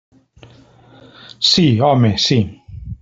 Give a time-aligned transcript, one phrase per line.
[1.51, 2.39] Sí, home, sí.